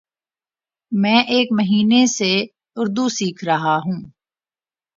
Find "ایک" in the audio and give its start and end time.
1.33-1.47